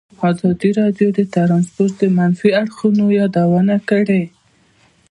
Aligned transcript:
ازادي 0.29 0.69
راډیو 0.79 1.09
د 1.17 1.19
ترانسپورټ 1.35 1.93
د 2.01 2.03
منفي 2.17 2.49
اړخونو 2.61 3.03
یادونه 3.19 3.75
کړې. 3.89 4.23